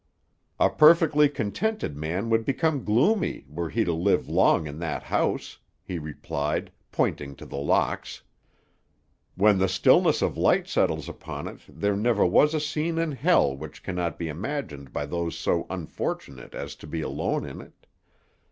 "A 0.59 0.67
perfectly 0.67 1.29
contented 1.29 1.95
man 1.95 2.31
would 2.31 2.43
become 2.43 2.83
gloomy 2.83 3.45
were 3.47 3.69
he 3.69 3.83
to 3.83 3.93
live 3.93 4.27
long 4.27 4.65
in 4.65 4.79
that 4.79 5.03
house," 5.03 5.59
he 5.83 5.99
replied, 5.99 6.71
pointing 6.91 7.35
to 7.35 7.45
The 7.45 7.59
Locks. 7.59 8.23
"When 9.35 9.59
the 9.59 9.69
stillness 9.69 10.23
of 10.23 10.37
night 10.37 10.67
settles 10.67 11.07
upon 11.07 11.47
it 11.47 11.61
there 11.69 11.95
never 11.95 12.25
was 12.25 12.55
a 12.55 12.59
scene 12.59 12.97
in 12.97 13.11
hell 13.11 13.55
which 13.55 13.83
cannot 13.83 14.17
be 14.17 14.27
imagined 14.27 14.91
by 14.91 15.05
those 15.05 15.37
so 15.37 15.67
unfortunate 15.69 16.55
as 16.55 16.75
to 16.77 16.87
be 16.87 17.01
alone 17.01 17.45
in 17.45 17.61
it. 17.61 17.85